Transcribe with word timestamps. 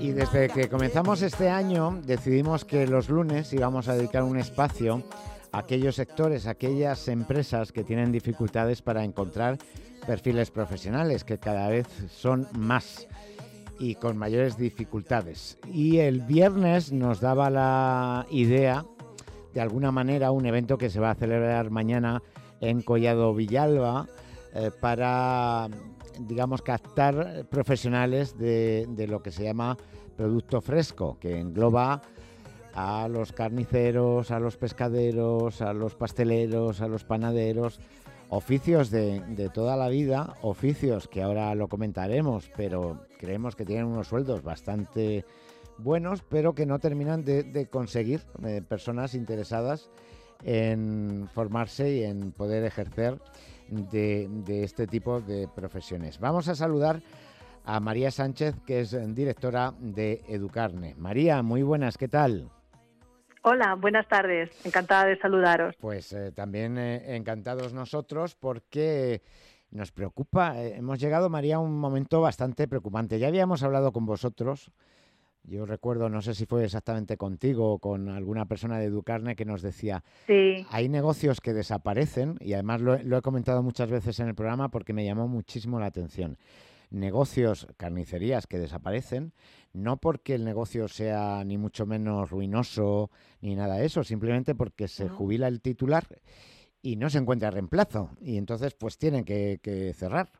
Y 0.00 0.12
desde 0.12 0.48
que 0.48 0.68
comenzamos 0.68 1.22
este 1.22 1.48
año 1.48 2.00
decidimos 2.04 2.64
que 2.64 2.86
los 2.86 3.08
lunes 3.08 3.52
íbamos 3.52 3.88
a 3.88 3.94
dedicar 3.94 4.22
un 4.22 4.38
espacio 4.38 5.02
a 5.52 5.58
aquellos 5.58 5.96
sectores, 5.96 6.46
a 6.46 6.50
aquellas 6.50 7.08
empresas 7.08 7.72
que 7.72 7.84
tienen 7.84 8.12
dificultades 8.12 8.80
para 8.82 9.04
encontrar 9.04 9.58
perfiles 10.06 10.50
profesionales, 10.50 11.24
que 11.24 11.38
cada 11.38 11.68
vez 11.68 11.86
son 12.10 12.46
más 12.56 13.08
y 13.78 13.94
con 13.96 14.16
mayores 14.16 14.56
dificultades. 14.56 15.58
Y 15.72 15.98
el 15.98 16.20
viernes 16.20 16.92
nos 16.92 17.20
daba 17.20 17.50
la 17.50 18.26
idea, 18.30 18.84
de 19.54 19.60
alguna 19.60 19.90
manera, 19.90 20.30
un 20.30 20.46
evento 20.46 20.78
que 20.78 20.90
se 20.90 21.00
va 21.00 21.10
a 21.10 21.14
celebrar 21.14 21.70
mañana 21.70 22.22
en 22.60 22.82
Collado 22.82 23.34
Villalba 23.34 24.06
eh, 24.58 24.70
para 24.70 25.68
digamos, 26.20 26.62
captar 26.62 27.46
profesionales 27.48 28.36
de, 28.36 29.06
lo 29.08 29.22
que 29.22 29.30
se 29.30 29.44
llama 29.44 29.76
producto 30.16 30.60
fresco, 30.60 31.16
que 31.20 31.38
engloba 31.38 32.02
a 32.74 33.08
los 33.08 33.32
carniceros, 33.32 34.30
a 34.30 34.40
los 34.40 34.56
pescaderos, 34.56 35.62
a 35.62 35.72
los 35.72 35.94
pasteleros, 35.94 36.80
a 36.80 36.88
los 36.88 37.04
panaderos, 37.04 37.80
oficios 38.30 38.90
de, 38.90 39.50
toda 39.54 39.76
la 39.76 39.88
vida, 39.88 40.36
oficios 40.42 41.08
que 41.08 41.22
ahora 41.22 41.54
lo 41.54 41.68
comentaremos, 41.68 42.50
pero 42.56 43.00
creemos 43.18 43.56
que 43.56 43.64
tienen 43.64 43.86
unos 43.86 44.08
sueldos 44.08 44.42
bastante 44.42 45.24
buenos, 45.78 46.22
pero 46.28 46.54
que 46.54 46.66
no 46.66 46.78
terminan 46.78 47.24
de, 47.24 47.44
de 47.44 47.68
conseguir 47.68 48.22
eh, 48.44 48.62
personas 48.68 49.14
interesadas 49.14 49.90
en 50.44 51.28
formarse 51.32 51.96
y 51.96 52.04
en 52.04 52.32
poder 52.32 52.64
ejercer 52.64 53.18
de, 53.68 54.28
de, 54.28 54.64
este 54.64 54.86
tipo 54.86 55.20
de 55.20 55.48
profesiones. 55.48 56.18
Vamos 56.18 56.48
a 56.48 56.54
saludar 56.54 57.00
a 57.64 57.80
María 57.80 58.10
Sánchez, 58.10 58.56
que 58.66 58.80
es 58.80 59.14
directora 59.14 59.74
de 59.78 60.22
Educarne. 60.28 60.94
María, 60.96 61.42
muy 61.42 61.62
buenas, 61.62 61.98
¿qué 61.98 62.08
tal? 62.08 62.50
Hola, 63.42 63.76
buenas 63.76 64.08
tardes. 64.08 64.50
Encantada 64.64 65.06
de 65.06 65.18
saludaros. 65.18 65.74
Pues 65.80 66.12
eh, 66.12 66.32
también 66.32 66.76
eh, 66.76 67.16
encantados 67.16 67.72
nosotros 67.72 68.34
porque 68.34 69.22
nos 69.70 69.92
preocupa. 69.92 70.60
Eh, 70.60 70.76
hemos 70.76 70.98
llegado, 70.98 71.30
María, 71.30 71.56
a 71.56 71.60
un 71.60 71.78
momento 71.78 72.20
bastante 72.20 72.66
preocupante. 72.68 73.18
Ya 73.18 73.28
habíamos 73.28 73.62
hablado 73.62 73.92
con 73.92 74.06
vosotros. 74.06 74.70
Yo 75.48 75.66
recuerdo, 75.66 76.08
no 76.08 76.20
sé 76.22 76.34
si 76.34 76.46
fue 76.46 76.64
exactamente 76.64 77.16
contigo 77.16 77.72
o 77.72 77.78
con 77.78 78.08
alguna 78.08 78.46
persona 78.46 78.78
de 78.78 78.86
Educarne 78.86 79.36
que 79.36 79.44
nos 79.44 79.62
decía, 79.62 80.04
sí. 80.26 80.66
hay 80.70 80.88
negocios 80.88 81.40
que 81.40 81.54
desaparecen 81.54 82.36
y 82.40 82.52
además 82.52 82.80
lo, 82.80 83.02
lo 83.02 83.18
he 83.18 83.22
comentado 83.22 83.62
muchas 83.62 83.90
veces 83.90 84.20
en 84.20 84.28
el 84.28 84.34
programa 84.34 84.70
porque 84.70 84.92
me 84.92 85.04
llamó 85.04 85.26
muchísimo 85.26 85.80
la 85.80 85.86
atención 85.86 86.38
negocios, 86.90 87.66
carnicerías 87.76 88.46
que 88.46 88.58
desaparecen, 88.58 89.32
no 89.72 89.98
porque 89.98 90.34
el 90.34 90.44
negocio 90.44 90.88
sea 90.88 91.42
ni 91.44 91.58
mucho 91.58 91.86
menos 91.86 92.30
ruinoso 92.30 93.10
ni 93.40 93.54
nada 93.54 93.76
de 93.76 93.86
eso, 93.86 94.04
simplemente 94.04 94.54
porque 94.54 94.88
se 94.88 95.08
jubila 95.08 95.48
el 95.48 95.60
titular 95.60 96.06
y 96.82 96.96
no 96.96 97.10
se 97.10 97.18
encuentra 97.18 97.50
reemplazo 97.50 98.10
y 98.20 98.36
entonces 98.36 98.74
pues 98.74 98.98
tienen 98.98 99.24
que, 99.24 99.60
que 99.62 99.92
cerrar. 99.94 100.30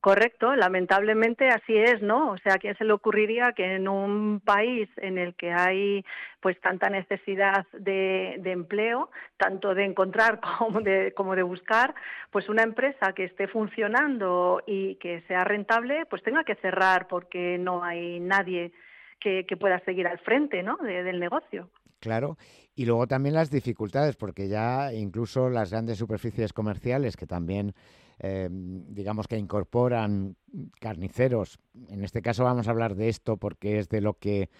Correcto, 0.00 0.56
lamentablemente 0.56 1.50
así 1.50 1.76
es, 1.76 2.00
¿no? 2.00 2.30
O 2.30 2.38
sea, 2.38 2.54
¿a 2.54 2.58
quién 2.58 2.74
se 2.78 2.84
le 2.84 2.92
ocurriría 2.94 3.52
que 3.52 3.74
en 3.74 3.86
un 3.86 4.40
país 4.40 4.88
en 4.96 5.18
el 5.18 5.34
que 5.34 5.52
hay 5.52 6.02
pues 6.40 6.58
tanta 6.62 6.88
necesidad 6.88 7.66
de, 7.74 8.36
de 8.38 8.52
empleo, 8.52 9.10
tanto 9.36 9.74
de 9.74 9.84
encontrar 9.84 10.40
como 10.58 10.80
de, 10.80 11.12
como 11.12 11.36
de 11.36 11.42
buscar, 11.42 11.94
pues 12.30 12.48
una 12.48 12.62
empresa 12.62 13.12
que 13.12 13.24
esté 13.24 13.46
funcionando 13.46 14.62
y 14.66 14.94
que 14.96 15.20
sea 15.28 15.44
rentable, 15.44 16.06
pues 16.06 16.22
tenga 16.22 16.44
que 16.44 16.54
cerrar 16.54 17.06
porque 17.06 17.58
no 17.58 17.84
hay 17.84 18.20
nadie 18.20 18.72
que, 19.18 19.44
que 19.44 19.58
pueda 19.58 19.80
seguir 19.80 20.06
al 20.06 20.18
frente, 20.20 20.62
¿no? 20.62 20.78
De, 20.78 21.02
del 21.02 21.20
negocio. 21.20 21.68
Claro, 22.00 22.38
y 22.74 22.86
luego 22.86 23.06
también 23.06 23.34
las 23.34 23.50
dificultades, 23.50 24.16
porque 24.16 24.48
ya 24.48 24.92
incluso 24.94 25.50
las 25.50 25.70
grandes 25.70 25.98
superficies 25.98 26.52
comerciales 26.52 27.16
que 27.16 27.26
también 27.26 27.74
eh, 28.22 28.48
digamos 28.50 29.28
que 29.28 29.38
incorporan 29.38 30.36
carniceros. 30.78 31.58
En 31.88 32.04
este 32.04 32.20
caso 32.20 32.44
vamos 32.44 32.68
a 32.68 32.70
hablar 32.70 32.94
de 32.94 33.08
esto 33.08 33.38
porque 33.38 33.78
es 33.78 33.88
de 33.88 34.02
lo 34.02 34.14
que 34.14 34.50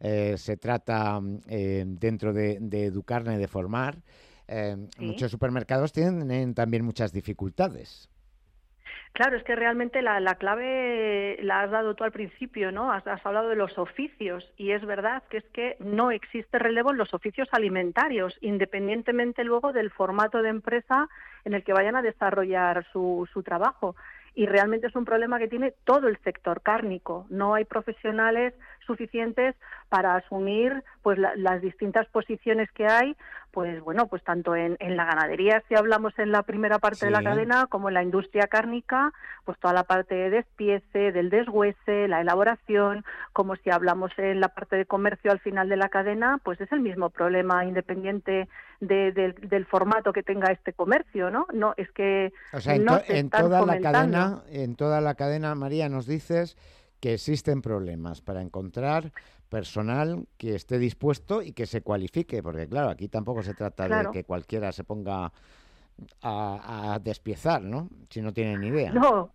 eh, 0.00 0.36
se 0.38 0.56
trata 0.56 1.20
eh, 1.48 1.84
dentro 1.86 2.32
de, 2.32 2.58
de, 2.60 2.84
Educarne, 2.86 3.36
de 3.36 3.48
formar. 3.48 4.02
¿Sí? 4.48 5.04
Muchos 5.04 5.30
supermercados 5.30 5.92
tienen 5.92 6.54
también 6.54 6.84
muchas 6.84 7.12
dificultades. 7.12 8.08
Claro, 9.12 9.36
es 9.36 9.42
que 9.42 9.56
realmente 9.56 10.02
la, 10.02 10.20
la, 10.20 10.36
clave 10.36 11.38
la 11.42 11.62
has 11.62 11.70
dado 11.70 11.94
tú 11.94 12.04
al 12.04 12.12
principio, 12.12 12.70
¿no? 12.72 12.92
Has, 12.92 13.06
has, 13.06 13.24
hablado 13.26 13.48
de 13.48 13.56
los 13.56 13.76
oficios 13.78 14.50
y 14.56 14.70
es 14.70 14.84
verdad 14.84 15.22
que 15.28 15.38
es 15.38 15.44
que 15.52 15.76
no 15.80 16.10
existe 16.10 16.58
relevo 16.58 16.92
en 16.92 16.98
los 16.98 17.12
oficios 17.12 17.48
alimentarios, 17.52 18.36
independientemente 18.40 19.44
luego 19.44 19.72
del 19.72 19.90
formato 19.90 20.42
de 20.42 20.50
empresa 20.50 21.08
en 21.44 21.54
el 21.54 21.64
que 21.64 21.72
vayan 21.72 21.96
a 21.96 22.02
desarrollar 22.02 22.86
su, 22.92 23.28
su 23.32 23.42
trabajo 23.42 23.96
y 24.34 24.46
realmente 24.46 24.86
es 24.86 24.96
un 24.96 25.04
problema 25.04 25.38
que 25.38 25.48
tiene 25.48 25.74
todo 25.84 26.08
el 26.08 26.18
sector 26.18 26.62
cárnico. 26.62 27.26
No 27.30 27.54
hay 27.54 27.64
profesionales 27.64 28.54
suficientes 28.86 29.54
para 29.88 30.14
asumir 30.16 30.84
pues 31.02 31.18
la, 31.18 31.34
las 31.36 31.60
distintas 31.62 32.06
posiciones 32.08 32.70
que 32.72 32.86
hay, 32.86 33.16
pues 33.50 33.80
bueno, 33.80 34.06
pues 34.06 34.22
tanto 34.22 34.54
en, 34.54 34.76
en 34.80 34.96
la 34.96 35.04
ganadería 35.04 35.62
si 35.68 35.74
hablamos 35.74 36.16
en 36.18 36.30
la 36.30 36.42
primera 36.42 36.78
parte 36.78 37.00
sí. 37.00 37.06
de 37.06 37.10
la 37.10 37.22
cadena 37.22 37.66
como 37.66 37.88
en 37.88 37.94
la 37.94 38.02
industria 38.02 38.46
cárnica, 38.46 39.12
pues 39.44 39.58
toda 39.58 39.74
la 39.74 39.84
parte 39.84 40.14
de 40.14 40.30
despiece, 40.30 41.12
del 41.12 41.30
deshuese, 41.30 42.08
la 42.08 42.20
elaboración, 42.20 43.04
como 43.32 43.56
si 43.56 43.70
hablamos 43.70 44.12
en 44.18 44.40
la 44.40 44.48
parte 44.48 44.76
de 44.76 44.86
comercio 44.86 45.32
al 45.32 45.40
final 45.40 45.68
de 45.68 45.76
la 45.76 45.88
cadena, 45.88 46.38
pues 46.44 46.60
es 46.60 46.70
el 46.72 46.80
mismo 46.80 47.10
problema 47.10 47.64
independiente 47.64 48.48
de, 48.80 49.12
de, 49.12 49.32
del 49.32 49.66
formato 49.66 50.12
que 50.12 50.22
tenga 50.22 50.52
este 50.52 50.72
comercio, 50.72 51.30
¿no? 51.30 51.46
No 51.52 51.74
es 51.76 51.90
que 51.92 52.32
o 52.52 52.60
sea, 52.60 52.74
en, 52.74 52.84
no 52.84 52.98
to, 52.98 53.12
en 53.12 53.30
toda 53.30 53.66
la 53.66 53.80
cadena, 53.80 54.42
en 54.50 54.76
toda 54.76 55.00
la 55.00 55.14
cadena, 55.14 55.54
María, 55.54 55.88
nos 55.88 56.06
dices 56.06 56.56
que 57.00 57.14
existen 57.14 57.62
problemas 57.62 58.20
para 58.20 58.42
encontrar 58.42 59.12
personal 59.48 60.26
que 60.38 60.54
esté 60.54 60.78
dispuesto 60.78 61.42
y 61.42 61.52
que 61.52 61.66
se 61.66 61.82
cualifique, 61.82 62.42
porque 62.42 62.68
claro, 62.68 62.90
aquí 62.90 63.08
tampoco 63.08 63.42
se 63.42 63.54
trata 63.54 63.86
claro. 63.86 64.10
de 64.10 64.18
que 64.18 64.24
cualquiera 64.24 64.70
se 64.72 64.84
ponga 64.84 65.32
a, 66.22 66.92
a, 66.94 66.98
despiezar, 67.00 67.62
¿no? 67.62 67.88
Si 68.08 68.22
no 68.22 68.32
tiene 68.32 68.56
ni 68.58 68.68
idea. 68.68 68.92
No, 68.92 69.32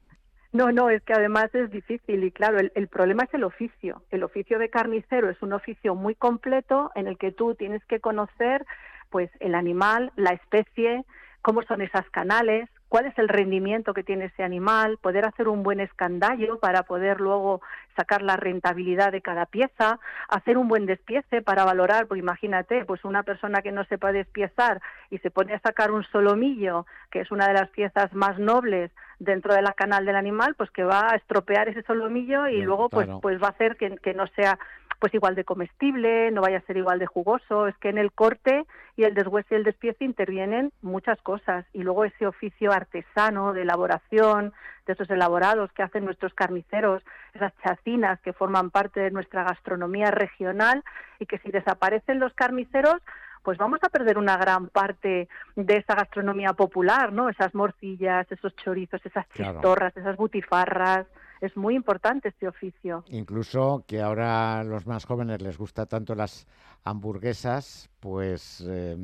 no, 0.54 0.72
no, 0.72 0.90
es 0.90 1.04
que 1.04 1.14
además 1.14 1.54
es 1.54 1.70
difícil 1.70 2.24
y 2.24 2.32
claro, 2.32 2.60
el, 2.60 2.72
el, 2.76 2.88
problema 2.88 3.24
es 3.24 3.34
el 3.34 3.44
oficio. 3.44 4.04
El 4.10 4.24
oficio 4.24 4.58
de 4.58 4.70
carnicero 4.70 5.30
es 5.30 5.42
un 5.42 5.54
oficio 5.54 5.96
muy 5.96 6.16
completo 6.16 6.92
en 6.96 7.08
el 7.08 7.18
que 7.18 7.32
tú 7.32 7.56
tienes 7.56 7.84
que 7.86 8.00
conocer 8.00 8.66
pues 9.10 9.30
el 9.40 9.54
animal, 9.54 10.12
la 10.16 10.32
especie, 10.32 11.06
cómo 11.42 11.62
son 11.64 11.82
esas 11.82 12.10
canales, 12.10 12.70
cuál 12.96 13.08
es 13.08 13.20
el 13.20 13.28
rendimiento 13.28 13.94
que 13.94 14.04
tiene 14.04 14.28
ese 14.28 14.42
animal, 14.42 14.98
poder 15.02 15.26
hacer 15.26 15.50
un 15.50 15.64
buen 15.64 15.82
escandallo 15.82 16.60
para 16.60 16.84
poder 16.84 17.20
luego 17.20 17.60
sacar 17.98 18.22
la 18.22 18.38
rentabilidad 18.38 19.12
de 19.12 19.20
cada 19.20 19.46
pieza, 19.48 20.00
hacer 20.30 20.58
un 20.58 20.70
buen 20.70 20.86
despiece 20.86 21.42
para 21.42 21.66
valorar, 21.66 22.08
pues 22.08 22.20
imagínate, 22.20 22.86
pues 22.86 23.04
una 23.04 23.24
persona 23.24 23.62
que 23.62 23.74
no 23.74 23.84
sepa 23.84 24.14
despiezar 24.14 24.82
y 25.10 25.18
se 25.18 25.30
pone 25.30 25.54
a 25.54 25.60
sacar 25.60 25.92
un 25.92 26.06
solomillo, 26.06 26.86
que 27.12 27.20
es 27.20 27.32
una 27.32 27.50
de 27.50 27.56
las 27.56 27.68
piezas 27.68 28.14
más 28.14 28.40
nobles 28.40 28.92
dentro 29.20 29.54
de 29.54 29.62
la 29.62 29.74
canal 29.74 30.06
del 30.06 30.16
animal, 30.16 30.56
pues 30.56 30.72
que 30.72 30.86
va 30.86 31.12
a 31.12 31.16
estropear 31.18 31.68
ese 31.68 31.84
solomillo 31.84 32.48
y 32.48 32.56
Bien, 32.56 32.66
luego 32.66 32.88
pues 32.88 33.08
claro. 33.08 33.20
pues 33.20 33.44
va 33.44 33.48
a 33.48 33.52
hacer 33.52 33.76
que, 33.76 33.98
que 33.98 34.14
no 34.14 34.28
sea 34.28 34.58
pues 35.00 35.14
igual 35.14 35.36
de 35.36 35.44
comestible, 35.44 36.32
no 36.32 36.42
vaya 36.42 36.58
a 36.58 36.62
ser 36.62 36.78
igual 36.78 37.00
de 37.00 37.06
jugoso, 37.06 37.68
es 37.68 37.78
que 37.78 37.90
en 37.90 37.98
el 37.98 38.12
corte 38.12 38.66
y 38.96 39.04
el 39.04 39.14
deshuese 39.14 39.56
y 39.56 39.58
el 39.58 39.64
despiece 39.64 40.06
intervienen 40.06 40.72
muchas 40.82 41.22
cosas 41.22 41.66
y 41.74 41.84
luego 41.84 42.06
ese 42.06 42.26
oficio 42.28 42.72
artesano 42.72 43.54
de 43.54 43.64
elaboración, 43.64 44.54
de 44.86 44.94
esos 44.94 45.10
elaborados 45.10 45.72
que 45.74 45.84
hacen 45.84 46.06
nuestros 46.06 46.34
carniceros, 46.34 47.04
esas 47.34 47.54
chacinas 47.64 48.20
que 48.22 48.34
forman 48.34 48.70
parte 48.70 49.00
de 49.00 49.12
nuestra 49.12 49.44
gastronomía 49.44 50.12
regional 50.12 50.84
y 51.20 51.26
que 51.26 51.40
si 51.40 51.52
desaparecen 51.52 52.20
los 52.20 52.34
carniceros, 52.34 53.02
pues 53.44 53.58
vamos 53.60 53.80
a 53.84 53.90
perder 53.90 54.18
una 54.18 54.38
gran 54.38 54.68
parte 54.68 55.28
de 55.56 55.78
esa 55.78 55.94
gastronomía 55.94 56.54
popular, 56.54 57.14
¿no? 57.14 57.30
Esas 57.30 57.54
morcillas, 57.54 58.30
esos 58.32 58.56
chorizos, 58.56 59.06
esas 59.06 59.28
chistorras, 59.30 59.94
claro. 59.94 60.08
esas 60.10 60.18
butifarras, 60.18 61.06
es 61.46 61.56
muy 61.58 61.76
importante 61.76 62.30
este 62.30 62.48
oficio. 62.48 63.04
Incluso 63.08 63.84
que 63.88 64.02
ahora 64.02 64.64
los 64.64 64.86
más 64.88 65.06
jóvenes 65.06 65.42
les 65.42 65.58
gusta 65.58 65.86
tanto 65.86 66.16
las 66.16 66.48
hamburguesas, 66.84 67.90
pues 68.00 68.64
eh, 68.68 68.98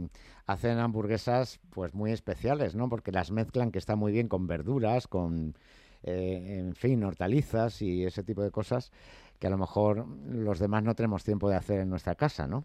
hacen 0.46 0.80
hamburguesas 0.80 1.60
pues 1.72 1.94
muy 1.94 2.12
especiales, 2.12 2.76
¿no? 2.76 2.90
Porque 2.90 3.12
las 3.12 3.32
mezclan 3.32 3.72
que 3.72 3.80
está 3.80 3.96
muy 3.96 4.12
bien 4.12 4.28
con 4.28 4.48
verduras, 4.48 5.08
con 5.08 5.56
eh, 6.04 6.58
en 6.60 6.76
fin, 6.76 7.04
hortalizas 7.04 7.82
y 7.82 8.06
ese 8.06 8.24
tipo 8.24 8.42
de 8.42 8.52
cosas 8.52 8.92
que 9.40 9.48
a 9.48 9.50
lo 9.50 9.58
mejor 9.58 10.06
los 10.30 10.60
demás 10.60 10.84
no 10.84 10.96
tenemos 10.96 11.24
tiempo 11.24 11.50
de 11.50 11.56
hacer 11.56 11.80
en 11.80 11.90
nuestra 11.90 12.16
casa, 12.16 12.48
¿no? 12.48 12.64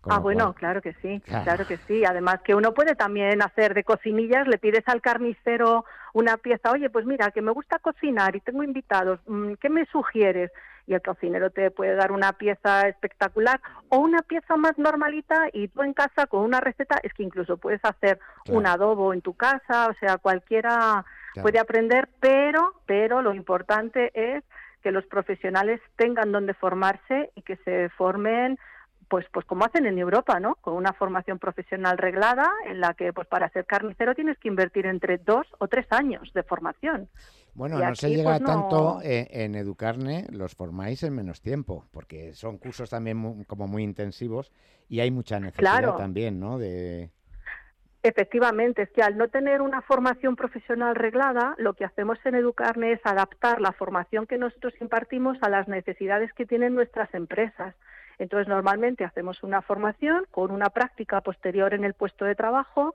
Como 0.00 0.16
ah, 0.16 0.18
bueno, 0.18 0.44
cual... 0.46 0.54
claro 0.54 0.82
que 0.82 0.94
sí, 0.94 1.20
claro. 1.20 1.44
claro. 1.44 1.66
que 1.66 1.78
sí. 1.86 2.04
Además 2.04 2.40
que 2.42 2.54
uno 2.54 2.74
puede 2.74 2.94
también 2.96 3.40
hacer 3.40 3.72
de 3.72 3.84
cocinillas, 3.84 4.48
le 4.48 4.58
pides 4.58 4.82
al 4.86 5.00
carnicero 5.00 5.84
una 6.12 6.36
pieza, 6.36 6.70
oye, 6.70 6.90
pues 6.90 7.06
mira, 7.06 7.30
que 7.30 7.42
me 7.42 7.52
gusta 7.52 7.78
cocinar 7.78 8.36
y 8.36 8.40
tengo 8.40 8.62
invitados, 8.62 9.20
mm, 9.26 9.54
¿qué 9.54 9.68
me 9.68 9.86
sugieres? 9.86 10.50
y 10.86 10.94
el 10.94 11.02
cocinero 11.02 11.50
te 11.50 11.70
puede 11.70 11.94
dar 11.94 12.12
una 12.12 12.32
pieza 12.32 12.88
espectacular 12.88 13.60
o 13.88 13.98
una 13.98 14.22
pieza 14.22 14.56
más 14.56 14.76
normalita 14.78 15.48
y 15.52 15.68
tú 15.68 15.82
en 15.82 15.92
casa 15.92 16.26
con 16.26 16.42
una 16.42 16.60
receta 16.60 16.98
es 17.02 17.12
que 17.14 17.22
incluso 17.22 17.56
puedes 17.56 17.84
hacer 17.84 18.18
un 18.48 18.66
adobo 18.66 19.12
en 19.12 19.20
tu 19.20 19.34
casa, 19.34 19.88
o 19.88 19.94
sea, 19.94 20.18
cualquiera 20.18 21.04
puede 21.40 21.58
aprender, 21.58 22.08
pero 22.20 22.74
pero 22.86 23.22
lo 23.22 23.34
importante 23.34 24.10
es 24.14 24.44
que 24.82 24.90
los 24.90 25.06
profesionales 25.06 25.80
tengan 25.96 26.32
donde 26.32 26.54
formarse 26.54 27.30
y 27.36 27.42
que 27.42 27.56
se 27.58 27.88
formen 27.90 28.58
pues 29.12 29.26
pues 29.30 29.44
como 29.44 29.66
hacen 29.66 29.84
en 29.84 29.98
Europa, 29.98 30.40
¿no? 30.40 30.54
Con 30.54 30.72
una 30.72 30.94
formación 30.94 31.38
profesional 31.38 31.98
reglada 31.98 32.50
en 32.64 32.80
la 32.80 32.94
que 32.94 33.12
pues 33.12 33.28
para 33.28 33.50
ser 33.50 33.66
carnicero 33.66 34.14
tienes 34.14 34.38
que 34.38 34.48
invertir 34.48 34.86
entre 34.86 35.18
dos 35.18 35.46
o 35.58 35.68
tres 35.68 35.84
años 35.90 36.32
de 36.32 36.42
formación. 36.42 37.10
Bueno, 37.52 37.78
no 37.78 37.94
se 37.94 38.08
llega 38.08 38.38
pues, 38.38 38.42
tanto 38.42 39.00
en, 39.02 39.54
Educarne, 39.54 40.24
los 40.30 40.54
formáis 40.54 41.02
en 41.02 41.14
menos 41.14 41.42
tiempo, 41.42 41.84
porque 41.90 42.32
son 42.32 42.56
cursos 42.56 42.88
también 42.88 43.44
como 43.44 43.68
muy 43.68 43.82
intensivos 43.82 44.50
y 44.88 45.00
hay 45.00 45.10
mucha 45.10 45.38
necesidad 45.38 45.94
también, 45.96 46.40
¿no? 46.40 46.56
De... 46.56 47.10
Efectivamente, 48.02 48.80
es 48.80 48.90
que 48.92 49.02
al 49.02 49.18
no 49.18 49.28
tener 49.28 49.60
una 49.60 49.82
formación 49.82 50.36
profesional 50.36 50.94
reglada, 50.94 51.54
lo 51.58 51.74
que 51.74 51.84
hacemos 51.84 52.16
en 52.24 52.36
Educarne 52.36 52.92
es 52.92 53.00
adaptar 53.04 53.60
la 53.60 53.72
formación 53.72 54.26
que 54.26 54.38
nosotros 54.38 54.72
impartimos 54.80 55.36
a 55.42 55.50
las 55.50 55.68
necesidades 55.68 56.32
que 56.32 56.46
tienen 56.46 56.74
nuestras 56.74 57.12
empresas. 57.12 57.74
Entonces, 58.22 58.48
normalmente 58.48 59.04
hacemos 59.04 59.42
una 59.42 59.62
formación 59.62 60.24
con 60.30 60.50
una 60.50 60.70
práctica 60.70 61.20
posterior 61.20 61.74
en 61.74 61.84
el 61.84 61.94
puesto 61.94 62.24
de 62.24 62.34
trabajo, 62.34 62.94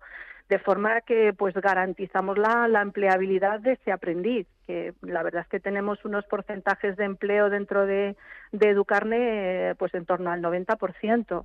de 0.50 0.59
forma 0.59 1.01
que 1.01 1.33
pues 1.33 1.53
garantizamos 1.56 2.38
la, 2.38 2.81
empleabilidad 2.81 3.59
de 3.59 3.74
ese 3.74 3.91
aprendiz, 3.91 4.47
que 4.65 4.94
la 5.01 5.24
verdad 5.24 5.41
es 5.41 5.47
que 5.50 5.59
tenemos 5.59 6.06
unos 6.06 6.25
porcentajes 6.25 6.95
de 6.95 7.03
empleo 7.03 7.50
dentro 7.50 7.85
de, 7.85 8.15
de 8.53 8.69
Educarne 8.69 9.75
pues 9.77 9.94
en 9.94 10.06
torno 10.06 10.31
al 10.31 10.41
90% 10.41 11.44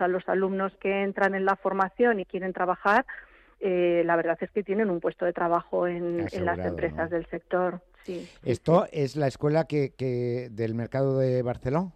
sea, 0.00 0.08
los 0.08 0.28
alumnos 0.28 0.72
que 0.80 1.02
entran 1.02 1.34
en 1.34 1.44
la 1.44 1.56
formación 1.56 2.20
y 2.20 2.24
quieren 2.24 2.52
trabajar, 2.52 3.06
eh, 3.60 4.02
la 4.04 4.16
verdad 4.16 4.38
es 4.40 4.50
que 4.50 4.62
tienen 4.62 4.90
un 4.90 5.00
puesto 5.00 5.24
de 5.24 5.32
trabajo 5.32 5.86
en, 5.86 6.26
las 6.44 6.58
empresas 6.58 7.10
del 7.10 7.26
sector. 7.26 7.80
Sí, 8.04 8.28
¿Esto 8.42 8.86
es 8.92 9.16
la 9.16 9.26
escuela 9.26 9.64
que, 9.64 9.92
que 9.94 10.48
del 10.50 10.74
mercado 10.74 11.18
de 11.18 11.42
Barcelona? 11.42 11.92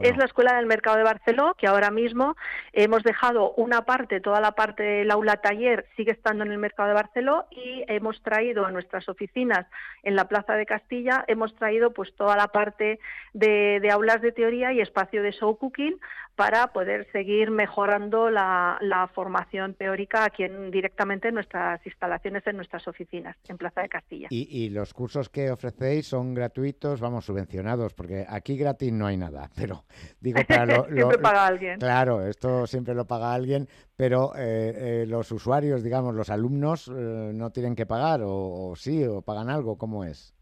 Es 0.00 0.16
la 0.16 0.24
Escuela 0.24 0.54
del 0.54 0.66
Mercado 0.66 0.96
de 0.96 1.02
Barceló, 1.02 1.54
que 1.54 1.66
ahora 1.66 1.90
mismo 1.90 2.36
hemos 2.72 3.02
dejado 3.02 3.52
una 3.52 3.84
parte, 3.84 4.20
toda 4.20 4.40
la 4.40 4.52
parte 4.52 4.82
del 4.82 5.10
aula 5.10 5.36
taller 5.36 5.86
sigue 5.96 6.12
estando 6.12 6.44
en 6.44 6.52
el 6.52 6.58
Mercado 6.58 6.88
de 6.88 6.94
Barceló 6.94 7.46
y 7.50 7.84
hemos 7.88 8.22
traído 8.22 8.64
a 8.64 8.70
nuestras 8.70 9.08
oficinas 9.08 9.66
en 10.02 10.16
la 10.16 10.28
Plaza 10.28 10.54
de 10.54 10.66
Castilla, 10.66 11.24
hemos 11.26 11.54
traído 11.56 11.92
pues 11.92 12.14
toda 12.16 12.36
la 12.36 12.48
parte 12.48 13.00
de, 13.34 13.86
aulas 13.92 14.22
de 14.22 14.32
teoría 14.32 14.72
y 14.72 14.80
espacio 14.80 15.22
de 15.22 15.32
show 15.32 15.56
cooking 15.58 15.98
para 16.36 16.68
poder 16.68 17.06
seguir 17.12 17.50
mejorando 17.50 18.30
la, 18.30 18.78
formación 19.14 19.74
teórica 19.74 20.24
aquí 20.24 20.44
en, 20.44 20.70
directamente 20.70 21.28
en 21.28 21.34
nuestras 21.34 21.84
instalaciones, 21.84 22.46
en 22.46 22.56
nuestras 22.56 22.86
oficinas, 22.88 23.36
en 23.48 23.58
Plaza 23.58 23.82
de 23.82 23.88
Castilla. 23.88 24.28
Y, 24.30 24.64
y 24.64 24.70
los 24.70 24.94
cursos 24.94 25.28
que 25.28 25.50
ofrecéis 25.50 26.06
son 26.06 26.34
gratuitos, 26.34 27.00
vamos, 27.00 27.26
subvencionados, 27.26 27.94
porque 27.94 28.24
aquí 28.28 28.56
gratis 28.56 28.92
no 28.92 29.06
hay 29.06 29.16
nada, 29.16 29.50
pero 29.56 29.84
digo 30.20 30.40
para 30.46 30.66
lo, 30.66 30.84
siempre 30.94 31.18
paga 31.18 31.46
alguien. 31.46 31.78
Claro, 31.78 32.26
esto 32.26 32.66
siempre 32.66 32.94
lo 32.94 33.06
paga 33.06 33.34
alguien, 33.34 33.68
pero 33.96 34.32
eh, 34.36 35.02
eh, 35.02 35.06
los 35.06 35.30
usuarios, 35.32 35.82
digamos, 35.82 36.14
los 36.14 36.30
alumnos 36.30 36.88
eh, 36.88 37.32
no 37.34 37.50
tienen 37.50 37.74
que 37.74 37.86
pagar 37.86 38.20
o, 38.24 38.74
sí 38.76 39.04
o 39.04 39.22
pagan 39.22 39.50
algo, 39.50 39.76
¿cómo 39.76 40.04
es? 40.04 40.34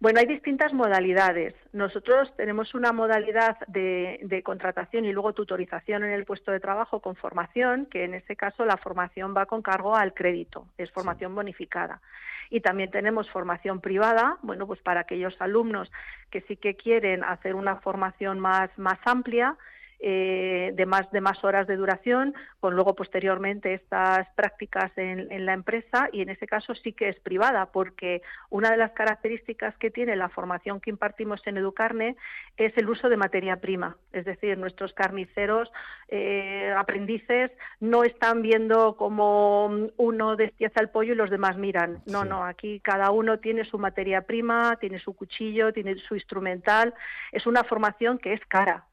Bueno, 0.00 0.18
hay 0.18 0.26
distintas 0.26 0.72
modalidades. 0.72 1.54
Nosotros 1.74 2.34
tenemos 2.34 2.72
una 2.74 2.90
modalidad 2.90 3.58
de, 3.66 4.40
contratación 4.42 5.04
y 5.04 5.12
luego 5.12 5.34
tutorización 5.34 6.04
en 6.04 6.12
el 6.12 6.24
puesto 6.24 6.52
de 6.52 6.58
trabajo 6.58 7.00
con 7.00 7.16
formación, 7.16 7.84
que 7.84 8.04
en 8.04 8.14
ese 8.14 8.34
caso 8.34 8.64
la 8.64 8.78
formación 8.78 9.34
va 9.36 9.44
con 9.44 9.60
cargo 9.60 9.94
al 9.94 10.14
crédito, 10.14 10.66
es 10.78 10.90
formación 10.90 11.34
bonificada. 11.34 12.00
Y 12.48 12.62
también 12.62 12.90
tenemos 12.90 13.28
formación 13.30 13.82
privada, 13.82 14.38
bueno, 14.40 14.66
pues 14.66 14.80
para 14.80 15.00
aquellos 15.00 15.38
alumnos 15.38 15.92
que 16.30 16.40
sí 16.42 16.56
que 16.56 16.76
quieren 16.76 17.22
hacer 17.22 17.54
una 17.54 17.76
formación 17.76 18.40
más, 18.40 18.70
más 18.78 18.98
amplia 19.04 19.58
eh, 20.02 20.72
de, 20.74 20.86
más, 20.86 21.10
de 21.10 21.20
más 21.20 21.44
horas 21.44 21.66
de 21.66 21.76
duración, 21.76 22.34
con 22.58 22.74
luego 22.74 22.94
posteriormente 22.94 23.74
estas 23.74 24.26
prácticas 24.34 24.90
en, 24.96 25.44
la 25.44 25.52
empresa 25.52 26.08
y 26.10 26.22
en 26.22 26.30
ese 26.30 26.46
caso 26.46 26.74
sí 26.74 26.94
que 26.94 27.10
es 27.10 27.20
privada, 27.20 27.66
porque 27.66 28.22
una 28.48 28.70
de 28.70 28.78
las 28.78 28.92
características 28.92 29.76
que 29.76 29.90
tiene 29.90 30.16
la 30.16 30.30
formación 30.30 30.80
que 30.80 30.88
impartimos 30.88 31.46
en 31.46 31.58
Educarne 31.58 32.16
es 32.56 32.76
el 32.78 32.88
uso 32.88 33.10
de 33.10 33.18
materia 33.18 33.56
prima, 33.56 33.98
es 34.12 34.24
decir, 34.24 34.56
nuestros 34.56 34.94
carniceros 34.94 35.70
eh, 36.08 36.72
aprendices 36.76 37.50
no 37.80 38.02
están 38.02 38.40
viendo 38.40 38.96
como 38.96 39.66
uno 39.96 40.36
despieza 40.36 40.80
el 40.80 40.88
pollo 40.88 41.12
y 41.12 41.16
los 41.16 41.30
demás 41.30 41.58
miran, 41.58 42.02
no, 42.06 42.24
no, 42.24 42.44
aquí 42.44 42.80
cada 42.80 43.10
uno 43.10 43.38
tiene 43.38 43.64
su 43.66 43.78
materia 43.78 44.22
prima, 44.22 44.76
tiene 44.80 44.98
su 44.98 45.14
cuchillo, 45.14 45.74
tiene 45.74 45.96
su 45.96 46.14
instrumental, 46.14 46.94
es 47.32 47.46
una 47.46 47.64
formación 47.64 48.18
que 48.18 48.32
es 48.32 48.40
cara, 48.46 48.86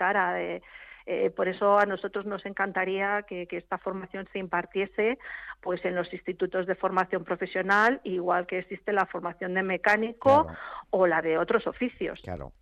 cara. 0.00 0.32
de 0.32 0.62
eh, 1.12 1.30
por 1.30 1.48
eso 1.48 1.76
a 1.76 1.86
nosotros 1.86 2.24
nos 2.24 2.46
encantaría 2.46 3.24
que, 3.28 3.48
esta 3.50 3.78
formación 3.78 4.28
se 4.32 4.38
impartiese 4.38 5.18
pues 5.60 5.84
en 5.84 5.96
los 5.96 6.12
institutos 6.12 6.68
de 6.68 6.76
formación 6.76 7.24
profesional, 7.24 8.00
igual 8.04 8.46
que 8.46 8.58
existe 8.58 8.92
la 8.92 9.06
formación 9.06 9.54
de 9.54 9.64
mecánico 9.64 10.46
o 10.90 11.06
la 11.08 11.20
de 11.20 11.36
otros 11.36 11.66
oficios. 11.66 12.20
Claro. 12.22 12.52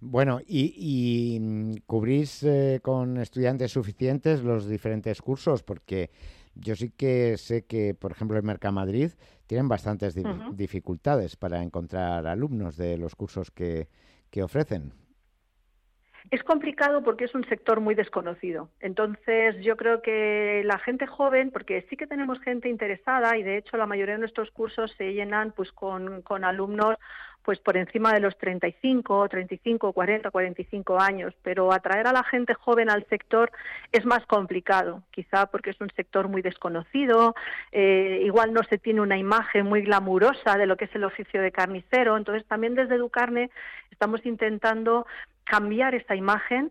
Bueno, 0.00 0.40
y, 0.46 1.38
mm, 1.38 1.72
cubrís 1.86 2.42
eh, 2.44 2.80
con 2.82 3.18
estudiantes 3.18 3.72
suficientes 3.72 4.42
los 4.42 4.66
diferentes 4.66 5.20
cursos, 5.20 5.62
porque 5.62 6.10
yo 6.54 6.74
sí 6.74 6.90
que 6.90 7.36
sé 7.36 7.66
que, 7.66 7.94
por 7.94 8.12
ejemplo, 8.12 8.38
en 8.38 8.46
Mercamadrid 8.46 9.10
tienen 9.46 9.68
bastantes 9.68 10.16
dificultades 10.52 11.36
para 11.36 11.62
encontrar 11.62 12.26
alumnos 12.26 12.78
de 12.78 12.96
los 12.96 13.14
cursos 13.14 13.50
que 13.50 13.88
ofrecen. 14.42 15.01
Es 16.30 16.42
complicado 16.42 17.02
porque 17.02 17.24
es 17.24 17.34
un 17.34 17.44
sector 17.48 17.80
muy 17.80 17.94
desconocido. 17.94 18.68
Entonces, 18.80 19.56
yo 19.62 19.76
creo 19.76 20.02
que 20.02 20.62
la 20.64 20.78
gente 20.78 21.06
joven, 21.06 21.50
porque 21.50 21.86
sí 21.90 21.96
que 21.96 22.06
tenemos 22.06 22.40
gente 22.40 22.68
interesada 22.68 23.36
y 23.36 23.42
de 23.42 23.58
hecho 23.58 23.76
la 23.76 23.86
mayoría 23.86 24.14
de 24.14 24.20
nuestros 24.20 24.50
cursos 24.50 24.92
se 24.96 25.12
llenan 25.12 25.52
pues 25.52 25.72
con, 25.72 26.22
con 26.22 26.44
alumnos 26.44 26.96
pues 27.44 27.58
por 27.58 27.76
encima 27.76 28.12
de 28.12 28.20
los 28.20 28.36
35, 28.38 29.28
35, 29.28 29.92
40, 29.92 30.30
45 30.30 30.98
años, 31.00 31.34
pero 31.42 31.72
atraer 31.72 32.06
a 32.06 32.12
la 32.12 32.24
gente 32.24 32.54
joven 32.54 32.90
al 32.90 33.06
sector 33.06 33.50
es 33.90 34.04
más 34.04 34.24
complicado, 34.26 35.02
quizá 35.10 35.46
porque 35.46 35.70
es 35.70 35.80
un 35.80 35.90
sector 35.96 36.28
muy 36.28 36.42
desconocido, 36.42 37.34
eh, 37.72 38.20
igual 38.24 38.52
no 38.52 38.62
se 38.64 38.78
tiene 38.78 39.00
una 39.00 39.16
imagen 39.16 39.66
muy 39.66 39.82
glamurosa 39.82 40.56
de 40.56 40.66
lo 40.66 40.76
que 40.76 40.86
es 40.86 40.94
el 40.94 41.04
oficio 41.04 41.42
de 41.42 41.52
carnicero, 41.52 42.16
entonces 42.16 42.46
también 42.46 42.74
desde 42.74 42.94
Educarne 42.94 43.50
estamos 43.90 44.24
intentando 44.24 45.06
cambiar 45.44 45.94
esa 45.94 46.14
imagen 46.14 46.70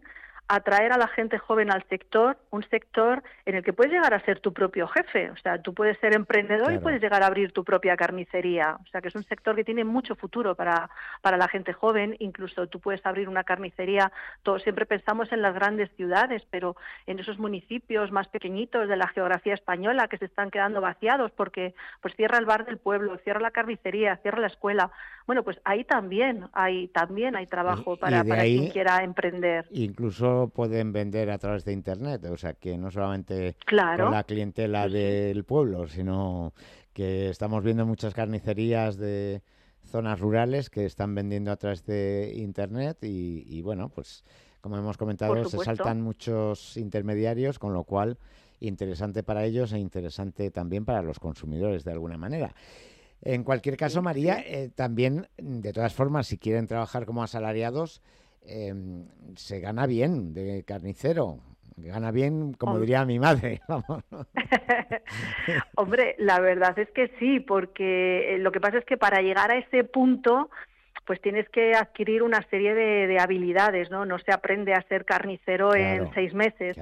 atraer 0.52 0.92
a 0.92 0.98
la 0.98 1.08
gente 1.08 1.38
joven 1.38 1.72
al 1.72 1.82
sector, 1.88 2.38
un 2.50 2.64
sector 2.64 3.24
en 3.46 3.56
el 3.56 3.64
que 3.64 3.72
puedes 3.72 3.94
llegar 3.94 4.14
a 4.14 4.20
ser 4.26 4.42
tu 4.42 4.52
propio 4.52 4.86
jefe, 4.88 5.32
o 5.32 5.38
sea, 5.38 5.62
tú 5.62 5.74
puedes 5.74 5.98
ser 6.00 6.14
emprendedor 6.14 6.74
y 6.74 6.78
puedes 6.78 7.02
llegar 7.02 7.24
a 7.24 7.28
abrir 7.28 7.54
tu 7.54 7.64
propia 7.64 7.96
carnicería, 7.96 8.78
o 8.82 8.86
sea, 8.88 9.00
que 9.00 9.08
es 9.08 9.16
un 9.16 9.24
sector 9.24 9.56
que 9.56 9.64
tiene 9.64 9.86
mucho 9.86 10.14
futuro 10.16 10.54
para, 10.56 10.90
para 11.22 11.38
la 11.38 11.48
gente 11.48 11.72
joven, 11.72 12.18
incluso 12.20 12.68
tú 12.68 12.82
puedes 12.82 13.06
abrir 13.06 13.30
una 13.30 13.46
carnicería, 13.46 14.12
todos 14.44 14.62
siempre 14.64 14.86
pensamos 14.86 15.32
en 15.32 15.42
las 15.42 15.54
grandes 15.54 15.90
ciudades, 15.96 16.44
pero 16.50 16.76
en 17.08 17.20
esos 17.20 17.40
municipios 17.40 18.12
más 18.12 18.28
pequeñitos 18.28 18.90
de 18.90 18.98
la 18.98 19.08
geografía 19.08 19.54
española 19.54 20.10
que 20.10 20.18
se 20.18 20.26
están 20.26 20.52
quedando 20.52 20.82
vaciados 20.82 21.32
porque 21.32 21.74
pues 22.02 22.14
cierra 22.18 22.38
el 22.38 22.46
bar 22.46 22.66
del 22.66 22.78
pueblo, 22.78 23.18
cierra 23.24 23.40
la 23.40 23.52
carnicería, 23.52 24.18
cierra 24.18 24.40
la 24.40 24.48
escuela, 24.48 24.92
bueno, 25.28 25.44
pues 25.44 25.62
ahí 25.64 25.86
también 25.86 26.50
hay 26.52 26.90
también 26.90 27.38
hay 27.38 27.48
trabajo 27.48 27.96
para, 27.96 28.24
para 28.26 28.44
quien 28.44 28.70
quiera 28.70 29.04
emprender. 29.04 29.66
Incluso 29.72 30.41
pueden 30.50 30.92
vender 30.92 31.30
a 31.32 31.38
través 31.38 31.66
de 31.66 31.74
internet, 31.74 32.26
o 32.26 32.38
sea 32.38 32.54
que 32.54 32.78
no 32.78 32.92
solamente 32.92 33.56
con 33.68 34.12
la 34.12 34.24
clientela 34.24 34.88
del 34.88 35.44
pueblo, 35.44 35.88
sino 35.88 36.54
que 36.94 37.30
estamos 37.30 37.64
viendo 37.64 37.86
muchas 37.86 38.14
carnicerías 38.14 38.98
de 38.98 39.42
zonas 39.84 40.20
rurales 40.20 40.70
que 40.70 40.86
están 40.86 41.16
vendiendo 41.16 41.52
a 41.52 41.58
través 41.58 41.86
de 41.86 42.34
internet 42.36 42.98
y, 43.02 43.62
bueno, 43.62 43.90
pues 43.90 44.24
como 44.62 44.78
hemos 44.78 44.98
comentado, 44.98 45.44
se 45.46 45.58
saltan 45.60 46.02
muchos 46.02 46.78
intermediarios, 46.78 47.58
con 47.58 47.74
lo 47.74 47.84
cual 47.84 48.18
interesante 48.60 49.24
para 49.24 49.44
ellos 49.44 49.74
e 49.74 49.80
interesante 49.80 50.52
también 50.52 50.86
para 50.86 51.02
los 51.02 51.20
consumidores 51.20 51.84
de 51.84 51.92
alguna 51.92 52.18
manera. 52.18 52.54
En 53.24 53.44
cualquier 53.44 53.78
caso, 53.78 54.02
María, 54.02 54.40
eh, 54.40 54.70
también, 54.74 55.28
de 55.38 55.74
todas 55.74 55.94
formas, 55.94 56.28
si 56.28 56.38
quieren 56.38 56.68
trabajar 56.68 57.06
como 57.06 57.24
asalariados, 57.24 58.02
em, 58.46 59.08
se 59.36 59.60
gana 59.60 59.86
bien 59.86 60.34
de 60.34 60.64
carnicero. 60.64 61.40
Gana 61.78 62.12
bien, 62.12 62.54
como 62.54 62.80
diría 62.80 63.06
mi 63.06 63.20
madre. 63.20 63.62
Hombre, 65.76 66.16
la 66.20 66.40
verdad 66.40 66.78
es 66.78 66.90
que 66.92 67.12
sí, 67.20 67.40
porque 67.40 68.36
eh, 68.36 68.38
lo 68.38 68.52
que 68.52 68.60
pasa 68.60 68.78
es 68.78 68.86
que 68.86 68.98
para 68.98 69.22
llegar 69.22 69.52
a 69.52 69.58
ese 69.58 69.84
punto 69.84 70.50
pues 71.06 71.20
tienes 71.20 71.50
que 71.50 71.74
adquirir 71.76 72.24
una 72.24 72.42
serie 72.50 72.74
de, 72.74 73.20
habilidades, 73.20 73.90
¿no? 73.90 74.06
No 74.06 74.20
se 74.20 74.32
aprende 74.32 74.74
a 74.74 74.82
ser 74.84 75.04
carnicero 75.04 75.76
en 75.76 76.14
seis 76.14 76.34
meses, 76.34 76.78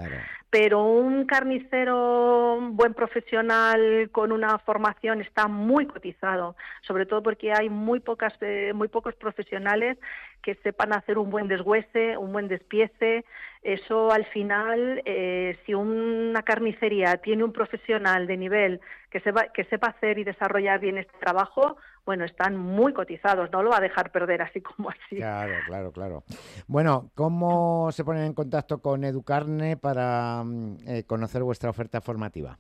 pero 0.50 0.84
un 0.84 1.26
carnicero 1.26 2.56
un 2.56 2.76
buen 2.76 2.94
profesional 2.94 4.10
con 4.12 4.32
una 4.32 4.58
formación 4.60 5.22
está 5.22 5.48
muy 5.48 5.88
cotizado, 5.88 6.56
sobre 6.82 7.06
todo 7.06 7.24
porque 7.24 7.54
hay 7.54 7.70
muy 7.70 8.02
pocas, 8.02 8.34
eh, 8.42 8.74
muy 8.74 8.88
pocos 8.88 9.16
profesionales 9.16 9.98
que 10.42 10.56
sepan 10.56 10.94
hacer 10.94 11.18
un 11.18 11.30
buen 11.30 11.48
deshuese, 11.48 12.18
un 12.18 12.32
buen 12.32 12.48
despiece. 12.48 13.26
Eso 13.62 14.12
al 14.12 14.26
final, 14.26 15.02
eh, 15.06 15.58
si 15.66 15.74
una 15.74 16.44
carnicería 16.44 17.18
tiene 17.18 17.44
un 17.44 17.52
profesional 17.52 18.28
de 18.28 18.38
nivel 18.38 18.82
que 19.10 19.20
sepa, 19.20 19.48
que 19.54 19.66
sepa 19.66 19.88
hacer 19.88 20.18
y 20.18 20.24
desarrollar 20.24 20.80
bien 20.80 20.98
este 20.98 21.18
trabajo, 21.20 21.78
bueno, 22.06 22.26
están 22.26 22.58
muy 22.58 22.94
cotizados, 22.94 23.52
no 23.52 23.62
lo 23.62 23.70
va 23.70 23.78
a 23.78 23.82
dejar 23.82 24.12
perder 24.12 24.42
así 24.42 24.62
como 24.62 24.90
así. 24.90 25.18
Claro, 25.18 25.54
claro, 25.66 25.92
claro. 25.92 26.24
Bueno, 26.68 27.12
¿cómo 27.16 27.92
se 27.92 28.04
ponen 28.04 28.24
en 28.24 28.34
contacto 28.34 28.82
con 28.82 29.04
Educarne 29.04 29.78
para 29.78 30.44
mm, 30.44 30.78
eh, 30.88 31.04
conocer 31.06 31.44
vuestra 31.44 31.70
oferta 31.70 32.02
formativa? 32.02 32.58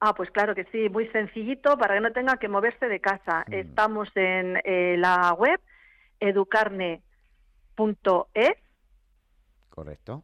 Ah, 0.00 0.14
pues 0.14 0.30
claro 0.30 0.54
que 0.54 0.64
sí, 0.72 0.88
muy 0.88 1.08
sencillito 1.08 1.76
para 1.78 1.94
que 1.94 2.00
no 2.00 2.12
tenga 2.12 2.36
que 2.36 2.48
moverse 2.48 2.86
de 2.86 3.00
casa. 3.00 3.44
Mm. 3.48 3.52
Estamos 3.52 4.08
en 4.14 4.60
eh, 4.64 4.96
la 4.98 5.32
web 5.32 5.60
educarne.es. 6.20 7.02
Correcto 9.70 10.22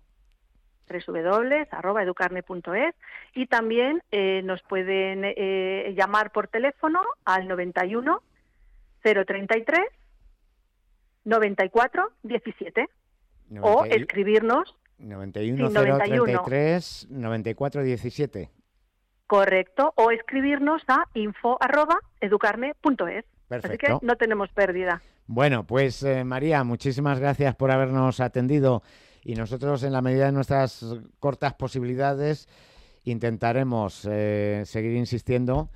www.educarne.es 1.06 2.94
y 3.34 3.46
también 3.46 4.02
eh, 4.11 4.42
nos 4.44 4.62
pueden 4.62 5.22
eh, 5.25 5.94
llamar 5.96 6.32
por 6.32 6.49
teléfono 6.49 7.00
al 7.25 7.49
91 7.49 8.22
033 9.02 9.80
94 11.25 12.11
17 12.22 12.88
o 13.61 13.84
escribirnos 13.84 14.76
91 14.99 15.70
033 15.70 17.06
94 17.11 17.82
17 17.82 18.50
correcto 19.26 19.92
o 19.96 20.11
escribirnos 20.11 20.82
a 20.88 21.06
info@educarne.es 21.14 23.25
Así 23.50 23.76
que 23.76 23.99
no 24.00 24.16
tenemos 24.16 24.50
pérdida. 24.52 25.02
Bueno, 25.26 25.67
pues 25.67 26.02
eh, 26.02 26.25
María, 26.25 26.64
muchísimas 26.64 27.19
gracias 27.19 27.55
por 27.55 27.71
habernos 27.71 28.21
atendido 28.21 28.83
y 29.23 29.35
nosotros 29.35 29.83
en 29.85 29.93
la 29.93 30.02
medida 30.02 30.26
de 30.26 30.33
nuestras 30.33 30.85
cortas 31.21 31.55
posibilidades 31.55 32.49
intentaremos 33.05 34.07
eh, 34.11 34.62
seguir 34.67 34.97
insistiendo 34.97 35.71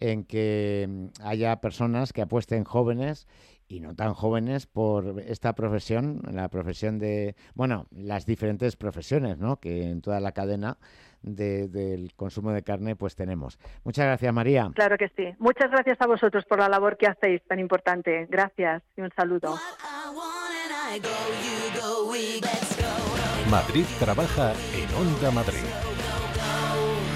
en 0.00 0.24
que 0.24 0.86
mm, 0.88 1.06
haya 1.22 1.60
personas 1.60 2.12
que 2.12 2.22
apuesten 2.22 2.64
jóvenes 2.64 3.26
y 3.70 3.78
no 3.78 3.94
tan 3.94 4.14
jóvenes 4.14 4.66
por 4.66 5.20
esta 5.20 5.54
profesión, 5.54 6.20
la 6.32 6.48
profesión 6.48 6.98
de, 6.98 7.36
bueno, 7.54 7.86
las 7.92 8.26
diferentes 8.26 8.76
profesiones, 8.76 9.38
¿no? 9.38 9.60
Que 9.60 9.84
en 9.84 10.02
toda 10.02 10.18
la 10.18 10.32
cadena 10.32 10.76
del 11.22 12.12
consumo 12.16 12.50
de 12.50 12.62
carne 12.62 12.96
pues 12.96 13.14
tenemos. 13.14 13.58
Muchas 13.84 14.06
gracias, 14.06 14.34
María. 14.34 14.70
Claro 14.74 14.98
que 14.98 15.08
sí. 15.16 15.34
Muchas 15.38 15.70
gracias 15.70 15.98
a 16.00 16.06
vosotros 16.06 16.44
por 16.46 16.58
la 16.58 16.68
labor 16.68 16.96
que 16.96 17.06
hacéis 17.06 17.42
tan 17.46 17.60
importante. 17.60 18.26
Gracias 18.28 18.82
y 18.96 19.02
un 19.02 19.10
saludo. 19.14 19.54
Madrid 23.48 23.84
trabaja 24.00 24.52
en 24.74 24.94
Onda 24.96 25.30
Madrid. 25.30 25.89